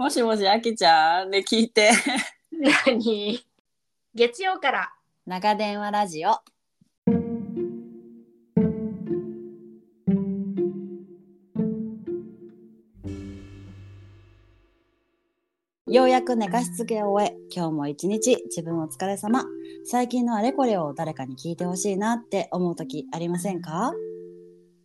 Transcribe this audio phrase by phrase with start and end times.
[0.00, 1.30] もしもし、あきちゃん？
[1.30, 1.90] ね、聞いて。
[2.86, 3.38] 何？
[4.14, 4.90] 月曜から
[5.26, 6.30] 長電話ラジオ。
[15.86, 19.44] ようやく寝かしつけを終え、今日も一日自分お疲れ様。
[19.84, 23.92] 最近のあれこれを誰かに聞いてほしいなって思う時ありませんか？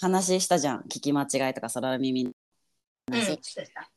[0.00, 0.80] 話したじゃん。
[0.82, 2.30] 聞き間違いとか空耳の
[3.12, 3.38] うん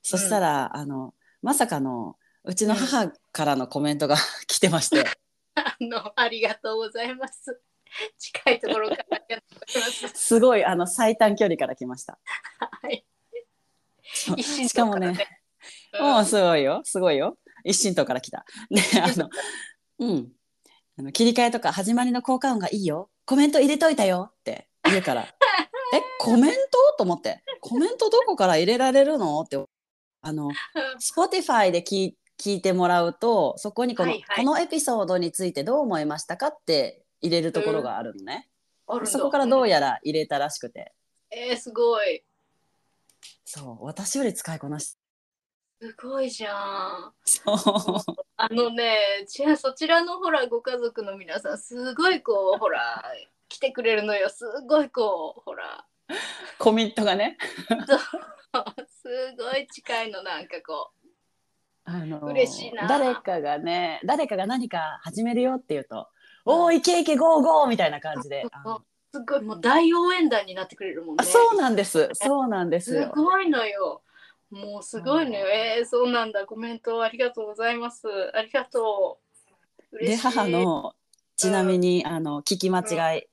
[0.02, 4.16] そしたら、あの、まさかの、うちの母からのコメントが
[4.48, 5.04] 来てまして、
[5.56, 7.60] あのありがとうございます
[8.18, 9.22] 近いところから
[9.68, 12.20] すすごい、あの、最短距離から来ました。
[12.60, 13.06] はい
[14.12, 15.40] しかもね、うん
[16.00, 17.38] もうすごいよ、すごいよ。
[17.64, 18.46] 一心党から来た。
[18.70, 19.30] ね、あの、
[20.00, 20.32] うん。
[20.98, 23.10] あの切り替えとか始まりの効果音がいいよ。
[23.26, 25.28] コメント入れといたよって言うから。
[25.94, 26.58] え、コメント？
[26.98, 27.42] と思って。
[27.62, 29.42] コメントどこから入れられるの？
[29.42, 29.58] って。
[30.22, 30.52] あの、
[31.00, 38.50] Spotify で聞い聞いてもらうと、そこにこの、はいはいこのエピソードについてどう思いましたかって入れるところがあるのね。
[38.88, 40.94] あるんだそこからどうやら入れたらしくて。
[41.32, 42.24] えー、すごい
[43.46, 44.98] そう、私より使いこなし。
[45.82, 47.56] すごいじゃんそう。
[48.38, 53.04] あのね、じゃあそちらのほらご家族の皆さんすごいこうほら
[53.50, 54.30] 来てくれるのよ。
[54.30, 55.86] すごいこうほら。
[56.58, 57.38] コミットがね。
[58.88, 60.92] すごい近いのなんかこ
[61.86, 62.88] あの嬉しいな。
[62.88, 66.08] 誰かがね誰かが何か始めるよって言うと
[66.46, 68.44] 「おおいけいけゴーゴー!」みたいな感じで
[69.12, 71.30] すごいもう大応援団になってくれるもんあね。
[71.30, 72.10] そうなんです。
[72.14, 72.92] そうなんです。
[72.92, 74.04] すよごいのよ。
[74.52, 75.48] もうすごいのよ。
[75.48, 76.46] えー、そうなんだ。
[76.46, 78.08] コメントありがとうございます。
[78.34, 79.20] ありがと
[79.92, 79.98] う。
[79.98, 80.22] で嬉しい。
[80.22, 80.94] 母の
[81.40, 83.24] ちなみに、あの聞き間違い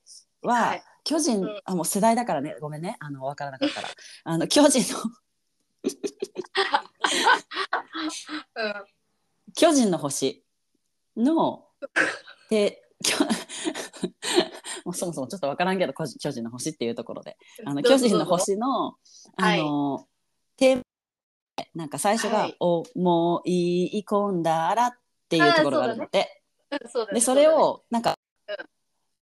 [0.41, 0.83] は、はい。
[1.03, 1.61] 巨人、うん。
[1.65, 2.55] あもう世代だからね。
[2.61, 2.97] ごめんね。
[3.01, 3.89] あの分からなかったら。
[4.23, 5.01] あの巨人の
[8.55, 8.85] うん。
[9.55, 10.45] 巨人の星
[11.17, 11.67] の
[12.49, 13.17] できょ
[14.87, 17.37] もうそもそもちょっと分からんけど巨人の星っていうところで。
[17.65, 18.95] あの巨人の星の
[19.37, 20.07] あの、
[20.57, 20.83] テーマ
[21.75, 24.93] なんか最初がはい「思い込んだら」っ
[25.29, 28.15] ていうところがあるので、うんでそれをなんか、
[28.49, 28.57] うん。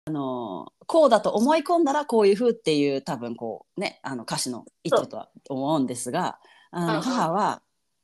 [0.05, 6.39] あのこうだと思い込んだらこういう風っていう多分こうねあの歌詞の意図とは思うんですが
[6.71, 7.61] あの母は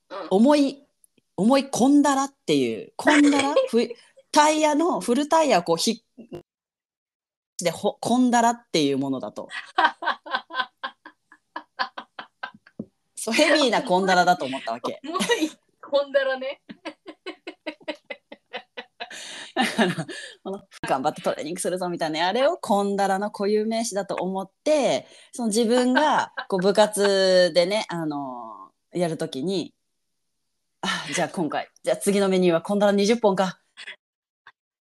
[0.09, 0.17] うん。
[0.31, 0.85] 思い
[1.37, 3.87] 思い込んだらっていう込んだら ふ
[4.31, 6.03] タイヤのフルタイヤをこうひ
[7.63, 9.47] でほ込んだらっていうものだと。
[13.15, 14.99] そうヘビーな込んだらだと思ったわけ。
[15.07, 15.49] もうい
[15.81, 16.61] こんだらね
[20.43, 29.73] この頑張ってトレーニングするぞみたいなあれをこんだらの固有名詞だと思ってその自分が こう部活でねあのやるときに
[30.81, 33.59] あじゃあ今回じゃあ次のメニューはこんだら20本か。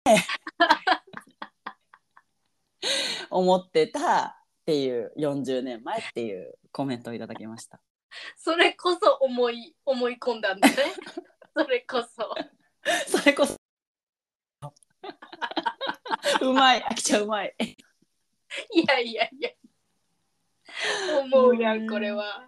[3.29, 4.35] 思ってたっ
[4.65, 7.79] ていう40年前っていうコメントをいただきました。
[8.37, 10.75] それこそ思い思い込んだんだね。
[11.55, 12.35] それこそ。
[13.07, 13.62] それこそ
[16.41, 16.83] うまい。
[16.83, 17.55] あきちゃんうまい。
[17.59, 19.49] いやいやいや。
[21.21, 22.47] 思うやんこれは。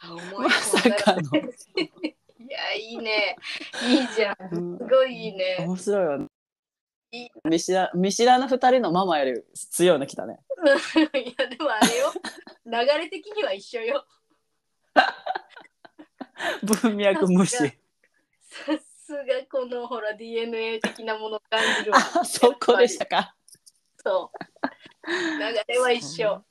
[0.00, 1.22] あ思いまさかの。
[1.80, 3.36] いやいいね。
[3.88, 4.36] いいじゃん。
[4.52, 5.56] うんすごいいいね。
[5.60, 6.26] 面白いよね。
[7.12, 7.30] いい。
[7.44, 10.40] 見知ら見知らぬ二人のママより強いの来たね。
[11.14, 12.12] いやでもあれよ。
[12.64, 14.06] 流れ的には一緒よ。
[16.62, 17.56] 文脈無視。
[17.56, 17.66] さ
[18.78, 21.98] すがこのほら DNA 的なものを感じるわ。
[22.20, 23.34] あそこでしたか。
[24.04, 24.38] そう。
[25.08, 26.42] 流れは一緒。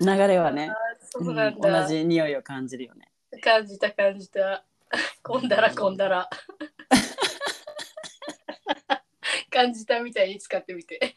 [0.00, 0.70] 流れはね。
[1.14, 3.10] 同じ匂いを感じるよね。
[3.42, 4.64] 感じた感じた。
[5.22, 6.28] こんだらこんだら。
[9.50, 11.16] 感じたみたいに使ってみて。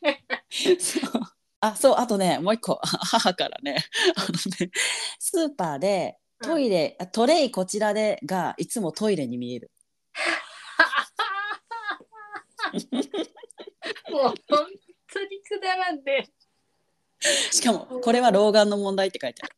[0.79, 1.11] そう。
[1.59, 2.79] あそうあとねもう一個。
[2.83, 3.77] 母からね。
[4.15, 4.71] あのね
[5.19, 9.71] スーパーでトイレ、あトレイこちらでがいつもトイレに見える。
[14.11, 14.35] もう本
[15.11, 16.27] 当にくだらんで。
[17.51, 19.55] しかもこれは老眼の問題って書いてある。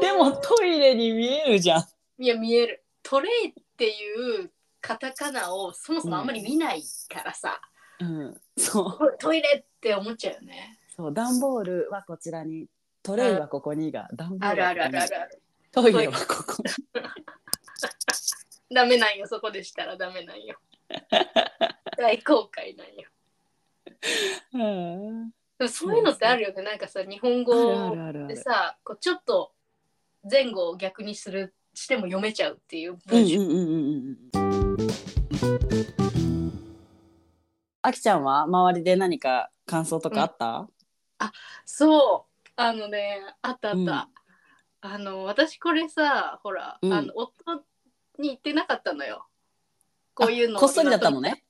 [0.00, 1.84] でももトイレに見えるじゃん。
[2.18, 2.84] いや見える。
[3.02, 4.50] トレイっていう
[4.80, 7.60] カタカナをそもそもあんまり見ないからさ、
[8.00, 8.98] うん、そう。
[9.18, 10.78] トトイレって思っちゃうよね。
[10.94, 12.66] そう段ボールはこちらに。
[13.02, 15.00] トレイはここにが段ボーあるあルはここに。
[15.00, 15.42] るあるあるある
[15.72, 16.62] トイレはここ
[18.72, 19.26] ダメなんよ。
[19.26, 20.56] そこでしたらダメなんよ。
[21.96, 23.08] 大公開なんよ。
[24.54, 25.30] うん。
[25.58, 26.62] でもそういうのってあるよね。
[26.62, 29.52] なんかさ日本あ語でるさこうちょっと
[30.28, 34.72] 前後を逆にするしても読めちゃうっていううんう文章、んうんうんうん。
[37.82, 40.68] あきちゃんは周りで何か感想とかあった、
[41.64, 42.48] そう。
[42.56, 43.86] あのねあったあった、うん。
[44.80, 46.92] あの私これさほら、うん。
[46.92, 47.64] あの夫
[48.22, 49.26] に言ってなかったのよ。
[50.14, 50.56] こういうの。
[50.56, 51.44] あこっそりだったのね。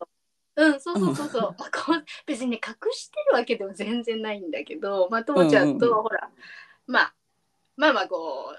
[0.57, 6.29] うんそうそうそうそう、まあこう別にね隠してるわけでも全然ないんだけどまあともちゃんと、ほら
[6.87, 7.15] まあ
[7.77, 8.55] まあまあこ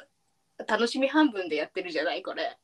[0.60, 2.58] う楽しみ半分でやってるじゃないこれ。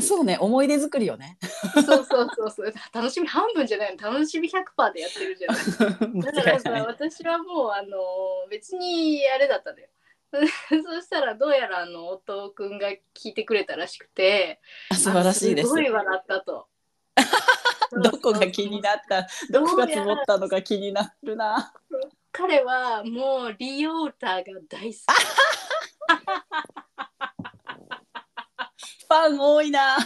[0.00, 1.38] そうね思い出作りよね。
[1.74, 2.72] そうそうそうそう。
[2.94, 4.12] 楽しみ半分じゃないの。
[4.12, 6.22] 楽しみ100%でやってるじゃない。
[6.22, 7.98] だからさ私はもうあの
[8.48, 9.88] 別にあれだったのよ
[10.68, 14.60] そしたらどうやらあの夫くんが聞いてくれたらしくて
[14.92, 15.66] 素晴らしいです。
[15.66, 16.68] あすごい笑ったと。
[18.02, 19.26] どこが気になった？
[19.50, 21.72] どこが積もったのか気になるな。
[22.30, 25.00] 彼はもうリオーターが大好
[29.08, 29.96] ファン多いな。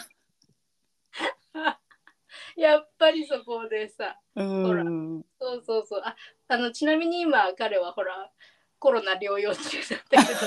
[2.55, 5.25] きやっぱりそこでさうん。
[5.41, 6.03] そうそうそう。
[6.05, 6.15] あ
[6.49, 8.31] あのちなみに今彼はほら
[8.83, 10.41] コロナ療養中だったけど。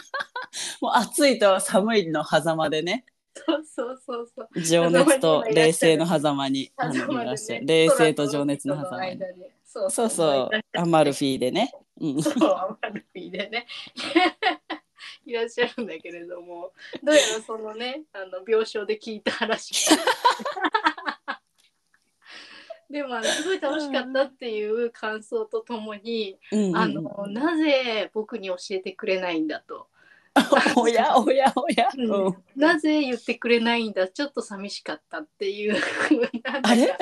[0.80, 3.04] もう暑いと寒いの狭間でね。
[3.34, 4.60] そうそうそうそう。
[4.62, 7.22] 情熱と冷静の狭間に狭間でね。
[7.22, 7.66] いらっしゃる。
[7.66, 9.20] 冷静と情熱の狭間に。
[9.66, 10.08] そうそう。
[10.08, 13.66] そうアマルフィでね、うん、そう、アマルフィでね。
[15.26, 16.72] いらっしゃるんだけれども、
[17.02, 19.90] どうやらそのね、あの病床で聞いた話。
[22.90, 29.88] でもあのすごい楽しかったっていう感想とともに、うんあのなぜ僕に教えてくれないんだと、
[30.76, 36.96] おやおやおや、うん、なぜ言ってくれないんだちょっと寂しかったっていうなんだかあれ？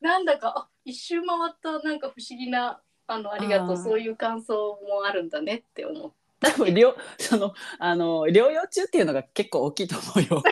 [0.00, 4.54] なんだかあ一周回ったなんか不思議なあのありがとうそういう感想
[4.88, 6.12] もあるんだねって思う。
[6.40, 10.42] 多分療そのあの療養中っていうのが結構大きいと思うよ。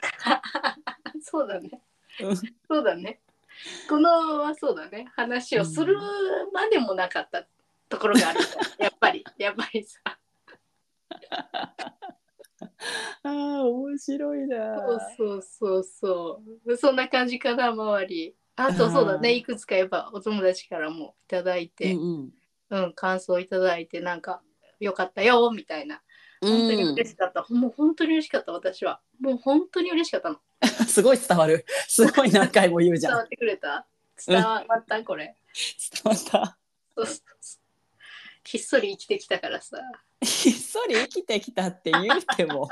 [1.23, 1.81] そうだね。
[2.21, 3.21] うんそうだね。
[3.89, 5.07] このはそうだね。
[5.17, 5.99] 話をする
[6.53, 7.47] までもなかった
[7.89, 8.47] ところがあるか
[8.79, 8.85] ら。
[8.87, 10.01] やっぱり、やっぱりさ。
[13.23, 14.77] ああ面白いな。
[14.77, 16.77] そうそうそうそう。
[16.77, 18.37] そんな感じかな、周り。
[18.57, 19.35] あとそうだね。
[19.35, 22.33] いくつかやっぱお友達からもいただいて、うん
[22.71, 24.43] うん、感想いただいて、なんか、
[24.81, 26.03] よかったよ、みたいな。
[26.43, 27.47] うん、本当に嬉しかった。
[27.49, 29.01] もう本当に嬉しかった、私は。
[29.21, 30.41] もう本当に嬉しかったの。
[30.97, 31.67] すごい伝わる。
[31.89, 33.13] すごい何回も言うじゃん。
[33.13, 33.87] 伝わってくれた？
[34.27, 35.37] 伝わった、これ。
[36.03, 36.57] 伝わった。
[36.97, 37.61] そうそうそう
[38.45, 39.77] ひっそり生きてきたからさ。
[40.23, 42.67] ひっそり生きてきたって言うても。
[42.67, 42.71] ち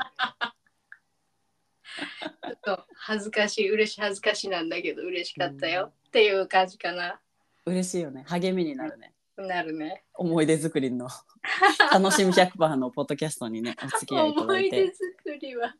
[2.47, 7.19] ょっと恥ずかしい、嬉しい、恥ずかしいなんだけど、嬉しかったよっていう感じかな。
[7.67, 8.23] 嬉しいよね。
[8.25, 9.13] 励みになるね。
[9.37, 10.03] なるね。
[10.15, 11.09] 思い出作りの
[11.93, 15.75] 楽しみ100%のポッドキャストにねお付き合いいた思いだいて出作りは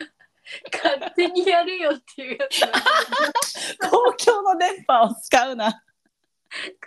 [0.71, 5.81] 勝手にやるよっていうやつなんだけど公共の電波を使うな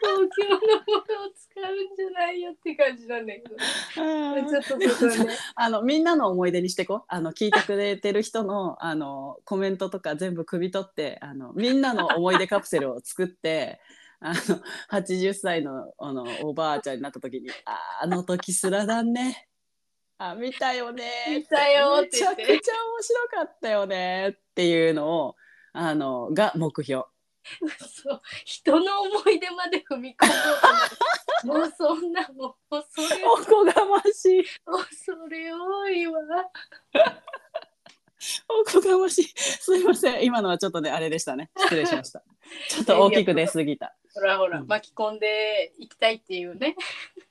[0.01, 3.57] 公共のものを使うんじゃないよって感じなんだけど。
[4.49, 5.37] ちょっとそこはね。
[5.55, 13.81] あのみんなの思い出にしてこあの聞いてくれてる人のあのコメントとか全部汲み取ってあのみんなの思い出カプセルを作って
[14.21, 14.35] あの
[14.91, 19.49] 80歳のあのおばあちゃんになった時に「あーあの時すらだね」
[20.19, 21.05] あ見たよね。
[21.29, 22.61] 見たよっめちゃくちゃ面白
[23.31, 25.37] かったよねっていうのを
[25.73, 27.05] あのが目標。
[27.79, 28.21] そう。
[28.45, 30.37] 人の思い出まで踏み込もう
[31.45, 36.21] となるもうそんなもうそれおこがましい恐れ多いわ。
[38.49, 39.25] おこがましい。
[39.37, 40.25] すいません。
[40.25, 41.51] 今のはちょっとねあれでしたね。
[41.57, 42.25] 失礼しました。
[42.69, 43.95] ちょっと大きく出過ぎた。
[44.15, 44.67] ほらほら、うん。
[44.67, 46.75] 巻き込んでいきたいっていうね。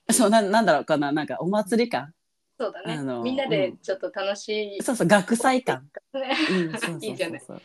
[0.09, 1.11] そうなんなんだろうかな。
[1.11, 2.13] なんかお祭り感
[2.59, 2.93] そうだね。
[2.93, 4.83] あのみんなでちょっと楽しい。
[4.83, 7.61] そうそう学祭感、ね うん、そうそうそういいじゃないそう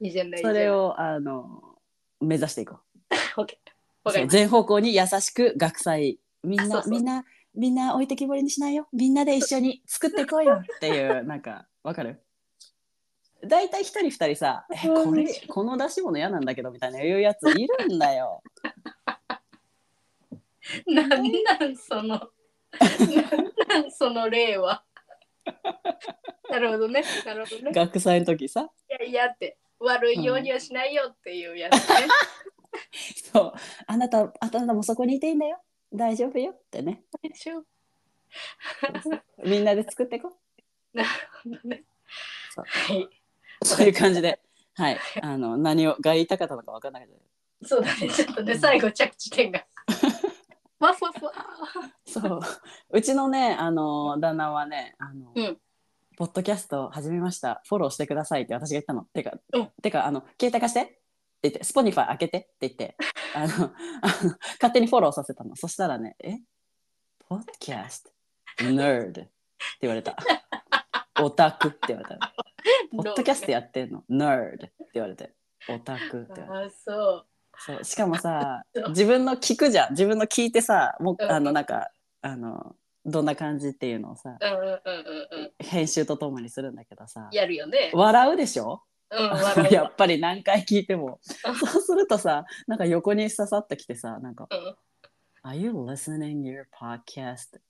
[0.00, 0.42] いいじゃない。
[0.42, 0.86] それを。
[0.86, 1.78] をあの
[2.20, 2.78] 目指していこ
[3.36, 3.70] オッケー。
[3.70, 3.74] うそう
[4.04, 7.24] わかりまし全方向に優しく学祭みんなあそうそうみんな
[7.54, 12.20] みんな置いてきぼりにしないよみんなで一緒に作っていこうよっていうなんかわかる？
[13.46, 18.42] 大体一人二人さ「え これこの出し物嫌なんだけど」みたいな言うやついるんだよ。
[18.62, 19.42] た。
[20.86, 21.18] なんな
[21.66, 22.30] んその。
[22.80, 24.84] なんなんその例は。
[26.50, 27.04] なるほどね。
[27.24, 27.72] なるほどね。
[27.72, 32.06] 学祭の時さいやいやって悪いようにはしないよっていうやつね。
[33.32, 33.52] そう
[33.86, 35.58] あなたあなたもそこにいていいんだよ
[35.92, 37.64] 大丈夫よってねでしょ
[39.44, 40.36] みんなで作っていこ
[40.92, 41.08] なる
[41.42, 41.84] ほどね。
[42.54, 43.02] そうはい。
[43.02, 44.40] うそういう感じで
[44.74, 48.08] はいあの何をが言いたかったのか分からなかったそうだね。
[48.08, 49.64] ちょっとね、最後着地点が。
[50.80, 51.32] わふわふわ。
[52.06, 52.40] そう。
[52.92, 55.58] うちのねあの旦那はねあの、うん。
[56.16, 57.62] ポッドキャスト始めました。
[57.68, 59.02] フォローしてくださいって私が言ったの。
[59.12, 59.70] てか、うん。
[59.82, 60.80] てかあの携帯貸して。
[60.82, 62.38] って言ってスポニファイ開けて。
[62.38, 62.96] って言って。
[63.34, 63.72] あのあの
[64.60, 65.56] 勝手にフォローさせたの。
[65.56, 66.38] そしたらねえ？
[67.28, 68.10] ポッドキャスト
[68.64, 69.30] ？Nerd って
[69.80, 70.16] 言われた。
[71.20, 71.68] オタク？
[71.68, 72.34] って言われた。
[72.96, 75.34] ポッドキャストやってんの？Nerd って言われて。
[75.68, 76.22] オタク？
[76.22, 77.26] って言われてあ、そう。
[77.58, 79.90] そうしかもさ 自分の聞くじゃん。
[79.90, 81.90] 自分の聞いてさもあのなんか
[82.22, 85.52] あのどんな感じっていうのをさうんうんうんうんうん。
[85.58, 87.90] 編集とともにするんだけどさやるよね。
[87.94, 88.82] 笑うでしょ？
[89.10, 89.74] うん、 笑う。
[89.74, 91.20] やっぱり何回聞いても。
[91.22, 94.76] そうするとさなんか横に刺さってきてさなんかうん
[95.50, 97.60] 「Are you listening your podcast?」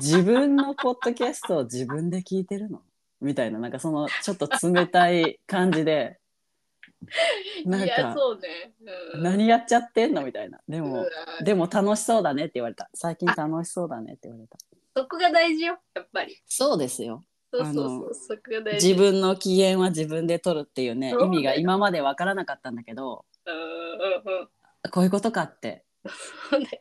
[0.00, 2.82] 自分のポッドキャストを自分で聞いてるの？
[3.20, 6.18] みたいななんかそのちょっと冷たい感じで
[7.66, 8.74] なんいや、かそうね。
[9.14, 10.24] うん、何やっちゃってんの？
[10.24, 11.06] みたいなでも
[11.42, 14.58] でも楽しそうだねって言われた最近楽しそうだねって言われた
[14.96, 16.36] そこが大事よ、やっぱり。
[16.46, 18.88] そうですよそうそうそこが大事。
[18.88, 23.24] 自分の機嫌は自分で取るっていうね意味が今まで分からなかったんだけど。
[24.90, 25.82] こういうことかって、
[26.50, 26.78] そうだよ。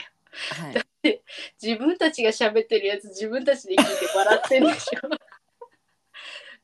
[0.52, 1.22] はい、
[1.62, 5.00] 自分たちが喋ってるやつ、自分たちで聞いて笑ってんでしょ。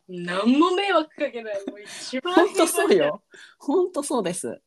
[0.10, 1.56] 何も迷惑かけない。
[1.68, 3.22] もう一番本当そうよ。
[3.60, 4.60] 本当そうです。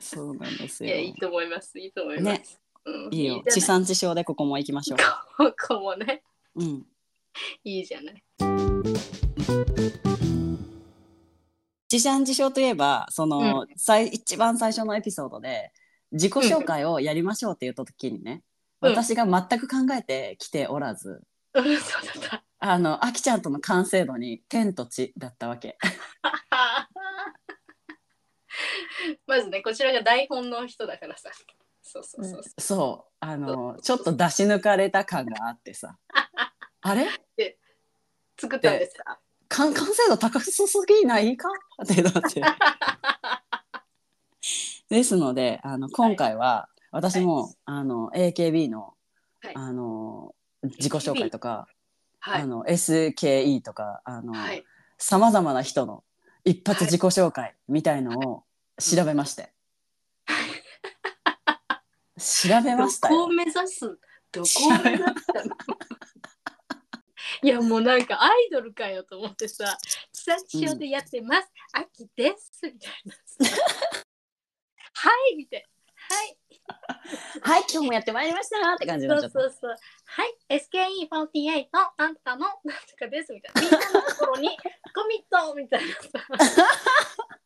[0.00, 0.90] そうなんですよ。
[0.90, 1.78] いや、いいと思います。
[1.78, 2.40] いいと思います。
[2.40, 2.44] ね。
[2.84, 3.44] うん、いいよ。
[3.48, 4.96] 地産地消でここも行きましょ
[5.36, 6.24] ここもね、
[6.56, 6.86] う、うん、
[7.62, 8.24] いいじゃない。
[11.88, 15.72] 地産地消といえばその、最一番最初のエピソードで
[16.10, 18.42] 自己紹介をやりましょうって言った時にね、
[18.80, 18.90] うん。
[18.90, 21.22] 私が全く考えてきておらず。
[21.54, 22.44] うん、そうだった。
[22.64, 25.76] あのあきちゃんとの完成度に天と地だったわけ。
[29.26, 31.28] まずね、こちらが台本の人だからさ。
[31.82, 33.14] そうそうそうそそう。
[33.18, 35.98] あのちょっと出し抜かれた感があってさ。
[36.82, 37.06] あれ？
[37.06, 37.08] う。
[38.40, 39.18] 作ったんですか？
[39.48, 41.48] か完成度高すぎないか？
[41.82, 42.42] ってなって。
[44.88, 48.94] ですのであの今回は私も、あの AKB の,、
[49.40, 49.54] はい。
[49.56, 51.66] あの自己紹介とか、
[52.24, 52.42] はい。
[52.42, 52.46] あ。
[52.46, 54.02] の SKE とか。
[54.98, 56.04] さまざまな人の
[56.44, 58.44] 一発自己紹介みたいのを
[58.78, 59.52] 調べまして、
[62.16, 63.14] 調べましたよ。
[63.14, 63.98] どこを目指す
[64.30, 65.56] どこを目指したの？
[67.42, 69.76] いやもうなんかアイドルかよと思ってさ
[70.12, 73.22] 「地産地消でやってます、秋です」みたいなさ
[74.94, 75.68] 「はい」みたいな「はい」
[77.42, 78.74] はい今日もやってまいりました。
[78.74, 79.40] って感じになっちゃった。
[79.40, 81.66] そうそうそう「はい SKE48
[81.96, 83.60] あんたのなんとかです」みたいな。
[83.62, 84.48] みんなのところに
[84.94, 86.00] コミットみたいなさ。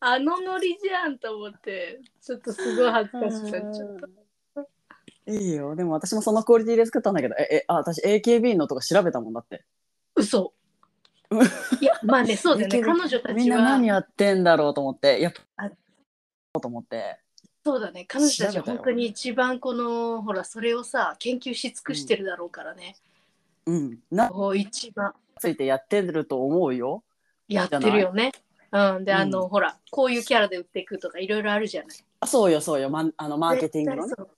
[0.00, 5.32] あのノリじゃんと思ってちょっとすごい恥ずかしくなっちゃった。
[5.32, 5.74] いいよ。
[5.74, 9.64] でも私もそのクオリティで作ったんだけどええあ私 AKB のとか調べたもんだって。
[10.14, 10.52] 嘘。
[11.30, 11.44] う んい
[11.80, 12.82] やまあねそうだよね。
[12.82, 15.70] 彼女たみんなちは何やってんだろうと思ってやっあ
[16.52, 17.18] ぱと思って
[17.64, 18.04] そうだね。
[18.06, 22.94] 彼女たちは本当に一番このほらそれをさ研究し尽くしてるだろうからね、
[23.66, 23.98] うん。
[24.10, 25.14] なこう一番。
[25.38, 27.02] ついてやってると思うよ。
[27.48, 28.32] やってるよね。
[28.70, 29.04] うん。
[29.04, 29.48] であの、うん。
[29.48, 31.96] ほらこういうキャラで売っていくとかいろいろあるじゃない。
[32.20, 32.90] あそうよそうよ。
[32.90, 34.14] マンあのマーケティングのね。
[34.16, 34.28] そう。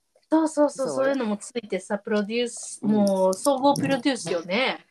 [0.49, 2.91] そうそうそういうのもついてさプロデュース、うん。
[2.91, 4.85] もう総合プロデュースよね、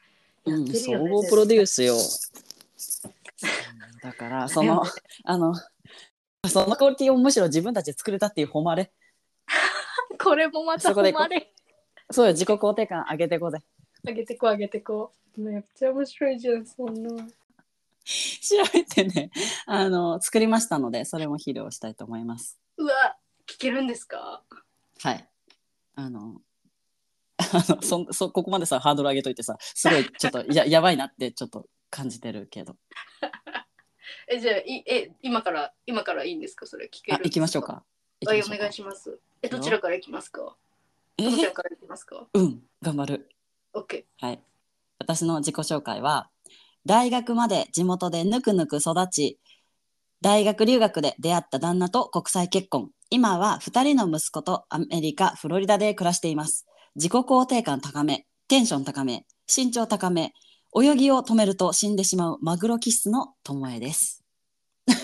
[0.45, 1.95] やうんね総合プロデューススよ。
[4.01, 4.83] だからその
[5.23, 5.53] あの
[6.49, 8.91] そのクオリティをむしろ自分たちで作れたっていう誉れ。
[10.21, 11.51] これもまた誉れ。
[12.11, 13.59] そうよ自己肯定感上げてこうぜ
[14.03, 14.51] 上げてこう。
[14.51, 17.23] 上げてこうめっちゃ面白いじゃんそんな。
[18.05, 19.31] 調べてね
[19.65, 22.59] あの作りましたのでそれも披露したいと思います。
[22.77, 24.43] うわ聞けるんですか？
[25.01, 25.27] はい。
[25.95, 26.41] あの
[27.37, 32.75] あのそんそここまでさハードル上げといてさすごいちょっとややばいなってちょっと感じてるけど
[34.27, 36.65] えじゃあいえ今から今からいいんですか？
[36.65, 37.83] それ聞けるんですあ行きましょうか。
[38.21, 39.19] 行はいお願いします。
[39.41, 40.55] えどちらから行きますか？
[41.17, 41.23] え？
[41.23, 42.27] どちらから行きますか？
[42.33, 43.29] うん頑張る。
[43.73, 44.39] OK はい。
[44.99, 46.29] 私の自己紹介は、
[46.85, 49.39] 大学まで地元でぬくぬく育ち、
[50.21, 52.89] 大学留学で出会った旦那と国際結婚。
[53.09, 56.65] 今は2人の息子とアメリカ、フロリダで暮らしています。
[56.95, 58.25] 自己肯定感高め。
[58.47, 60.31] テンション高め身長高め
[60.77, 64.23] 泳ぎを止めると死んでしまうマグロ気質の友えです。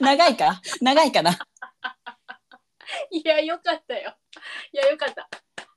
[0.00, 0.60] 長いか？
[0.80, 1.38] 長いかな？
[3.10, 4.14] いやよかったよ。
[4.72, 5.28] いやよかった。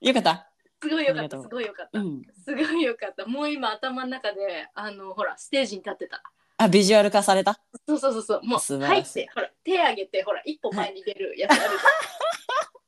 [0.01, 0.49] よかった？
[0.81, 2.21] すごいよかったすごいよかった、うん。
[2.43, 3.25] すごいよかった。
[3.25, 6.23] もう今頭の中であのほらステージに立ってた。
[6.57, 7.59] あビジュアル化された？
[7.87, 8.43] そうそうそうそう。
[8.43, 11.61] もう入ってほら手上げてほら一歩前に出るやつある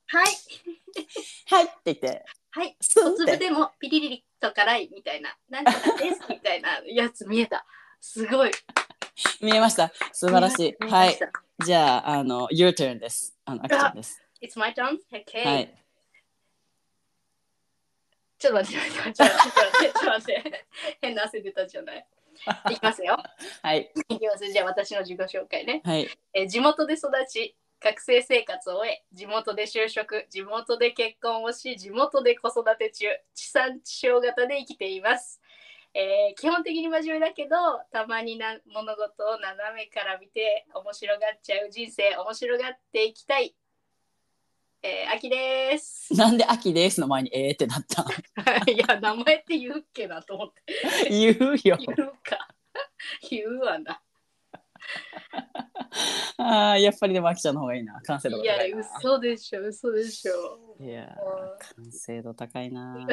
[0.08, 0.26] はい。
[1.48, 2.24] はいって言って
[2.56, 7.66] はい小粒でもピリリリと辛いみたいななんとかですみたいなやつ見えた
[8.00, 8.50] すごい
[9.42, 11.18] 見えました素晴らしいはい
[11.66, 14.96] じゃああの Your turn ですあのアクちゃんです It's my turn?
[15.12, 15.44] Okay.
[15.44, 15.74] はい
[18.38, 20.66] ちょっと待って、ちょっと待って、ちょっと待って、ちょっと待って。
[21.00, 22.06] 変な汗出たじゃない。
[22.70, 23.16] いきますよ。
[23.62, 24.52] はいいきます。
[24.52, 25.80] じゃあ私の自己紹介ね。
[25.84, 35.40] はいえー地元で育ち、学生生活を終え、地元で就職、地元で結婚をし、地元で子育て中、地産地消型で生きています。
[35.94, 37.56] えー基本的に真面目だけど、
[37.92, 43.54] たまにな物事を斜めから見て面白がっちゃう人生、面白がっていきたい。
[44.82, 46.12] えー、秋です。
[46.18, 48.04] なんで秋ですの前にえーってなった
[48.68, 50.64] いや、名前って言うっけなと思って。
[51.08, 52.48] 言うよ言うか。
[53.30, 54.02] 言うわな。
[56.38, 58.00] あーやっぱりでも秋ちゃんの方がいいな。
[58.02, 60.76] 完成度がいや嘘でしょ、嘘でしょ。
[60.80, 61.16] いや
[61.76, 63.06] 完成度高いな。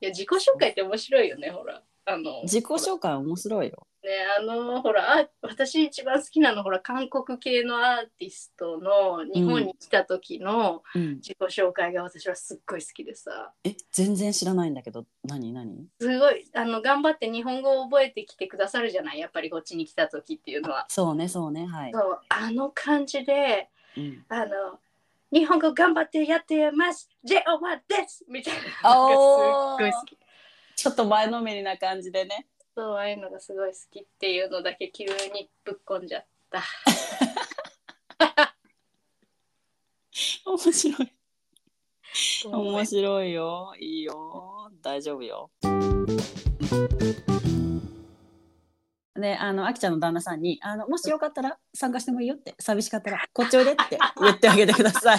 [0.00, 1.82] いや、自己紹介って面白いよね、ほら。
[2.06, 11.16] あの、自己紹介面白いよね、あの、ほら、あ私一番好きなの、ほら、韓国系のアーティストの日本に来た時のうん。
[11.16, 15.86] 自己紹介が私はすっごい好きでさ、え全然知らないんだけど何何？
[16.00, 20.86] すごい、あの、頑張って日本語を覚えてきてくださるじゃない、やっぱりこっちに来た時っていうのは。
[20.88, 24.78] そうねそうねはい、そう、あの感じで、うん、あの、
[25.32, 27.08] 日本語頑張ってやってます。
[27.24, 27.36] JO1
[27.86, 28.24] です！
[28.28, 30.18] みたいなのがすっごい好き。
[30.80, 36.62] ちょっと前のめりな感じでねそう、ああいうのがすごい好きっていうのだけ急にぶっこんじゃった。
[40.46, 41.12] 面白い。
[42.44, 43.74] 面白いよ。
[43.78, 44.70] いいよ。
[44.82, 45.50] 大丈夫よ。
[49.20, 55.18] であのあきちゃんの旦那さんにあの「もしよかったら参加してもいいよ」って寂しかったら「こっちおいで」って言ってあげてください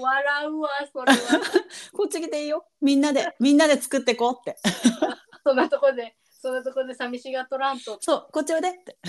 [0.00, 1.18] 笑うわ、それは。
[1.92, 2.66] こっち来ていいよ。
[2.80, 4.56] みんなでみんなで作ってこうって。
[5.44, 7.98] そんなとこで、そんなとこで寂しがっとらんと。
[8.00, 8.96] そうこっちおいでって。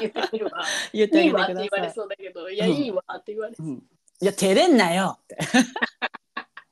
[0.00, 0.64] 言ってみるわ。
[0.92, 1.26] 言ってあい。
[1.26, 2.72] いわって言われそうだけど、いや、うん。
[2.72, 3.86] いいわって言われ、うん、
[4.20, 5.36] いや照れんなよって。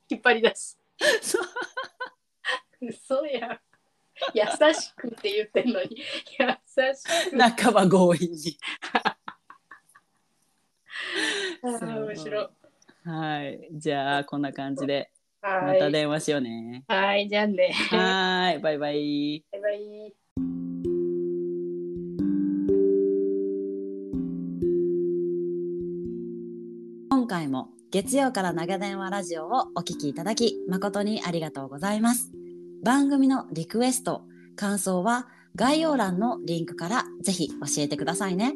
[0.09, 0.79] 引っ張り出す。
[1.21, 1.43] そう。
[2.81, 3.59] 嘘やん。
[4.33, 6.01] 優しくって言ってんのに、
[6.39, 6.47] 優
[6.95, 7.39] しく。
[7.39, 8.57] 半ば強引に
[11.63, 12.47] 面白い。
[13.05, 15.91] はいじゃあこんな感じでまたはい。
[15.91, 17.71] 電話しようねはい、じゃあね。
[17.89, 20.15] はーいバイバイバイバイ。
[27.09, 32.31] 今回も月曜から長電話ラジオをお聞きいただき誠にありがとうございます
[32.83, 34.23] 番組のリクエスト
[34.55, 38.55] 感想は概要欄のリンクからぜひ教えてくださいね